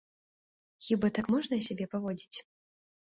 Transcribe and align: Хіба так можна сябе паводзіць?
Хіба 0.85 1.07
так 1.19 1.29
можна 1.35 1.61
сябе 1.69 1.85
паводзіць? 1.95 2.37